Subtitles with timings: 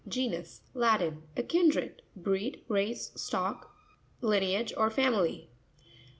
[0.09, 1.21] Ge'nus.—Latin.
[1.37, 3.75] A kindred, breed, race, stock,
[4.19, 5.51] lineage or family.